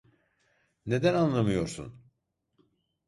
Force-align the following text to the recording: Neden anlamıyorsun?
Neden 0.85 1.13
anlamıyorsun? 1.13 2.01